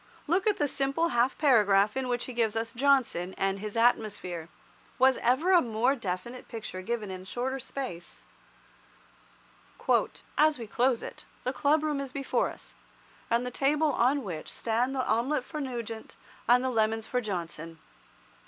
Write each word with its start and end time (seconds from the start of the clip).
Look 0.25 0.47
at 0.47 0.57
the 0.57 0.67
simple 0.67 1.09
half 1.09 1.37
paragraph 1.37 1.95
in 1.95 2.07
which 2.07 2.25
he 2.25 2.33
gives 2.33 2.55
us 2.55 2.73
Johnson 2.73 3.35
and 3.37 3.59
his 3.59 3.77
atmosphere. 3.77 4.49
Was 4.97 5.17
ever 5.17 5.51
a 5.51 5.61
more 5.61 5.95
definite 5.95 6.47
picture 6.47 6.81
given 6.81 7.11
in 7.11 7.21
a 7.21 7.25
shorter 7.25 7.59
space— 7.59 8.25
"As 10.39 10.57
we 10.57 10.65
close 10.65 11.03
it, 11.03 11.25
the 11.43 11.53
club 11.53 11.83
room 11.83 11.99
is 11.99 12.11
before 12.11 12.49
us, 12.49 12.73
and 13.29 13.45
the 13.45 13.51
table 13.51 13.91
on 13.93 14.23
which 14.23 14.49
stand 14.51 14.95
the 14.95 15.05
omelet 15.05 15.45
for 15.45 15.61
Nugent, 15.61 16.15
and 16.49 16.63
the 16.63 16.71
lemons 16.71 17.05
for 17.05 17.21
Johnson. 17.21 17.77